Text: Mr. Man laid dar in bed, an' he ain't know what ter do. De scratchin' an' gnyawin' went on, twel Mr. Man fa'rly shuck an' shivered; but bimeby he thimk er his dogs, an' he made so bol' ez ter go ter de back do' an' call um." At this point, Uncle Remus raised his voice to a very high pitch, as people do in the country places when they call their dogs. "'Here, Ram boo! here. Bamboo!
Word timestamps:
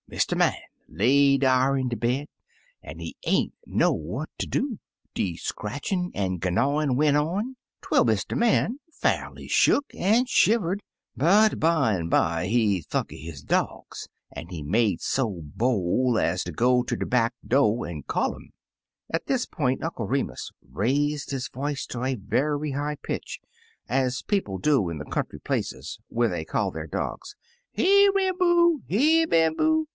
Mr. 0.09 0.35
Man 0.35 0.53
laid 0.89 1.39
dar 1.41 1.77
in 1.77 1.87
bed, 1.87 2.27
an' 2.83 2.99
he 2.99 3.15
ain't 3.25 3.53
know 3.65 3.93
what 3.93 4.29
ter 4.39 4.47
do. 4.49 4.77
De 5.13 5.37
scratchin' 5.37 6.11
an' 6.15 6.37
gnyawin' 6.39 6.97
went 6.97 7.15
on, 7.15 7.55
twel 7.81 8.03
Mr. 8.03 8.35
Man 8.37 8.79
fa'rly 8.91 9.47
shuck 9.47 9.85
an' 9.95 10.25
shivered; 10.25 10.81
but 11.15 11.59
bimeby 11.61 12.49
he 12.49 12.81
thimk 12.81 13.13
er 13.13 13.15
his 13.15 13.41
dogs, 13.43 14.09
an' 14.31 14.47
he 14.49 14.61
made 14.63 14.99
so 15.01 15.39
bol' 15.55 16.17
ez 16.19 16.43
ter 16.43 16.51
go 16.51 16.81
ter 16.83 16.95
de 16.97 17.05
back 17.05 17.33
do' 17.47 17.85
an' 17.85 18.01
call 18.05 18.35
um." 18.35 18.49
At 19.13 19.27
this 19.27 19.45
point, 19.45 19.81
Uncle 19.83 20.07
Remus 20.07 20.51
raised 20.67 21.29
his 21.29 21.47
voice 21.47 21.85
to 21.85 22.03
a 22.03 22.15
very 22.15 22.71
high 22.71 22.97
pitch, 23.01 23.39
as 23.87 24.23
people 24.23 24.57
do 24.57 24.89
in 24.89 24.97
the 24.97 25.05
country 25.05 25.39
places 25.39 25.99
when 26.09 26.31
they 26.31 26.43
call 26.43 26.69
their 26.71 26.87
dogs. 26.87 27.35
"'Here, 27.71 28.11
Ram 28.11 28.37
boo! 28.37 28.81
here. 28.87 29.25
Bamboo! 29.25 29.87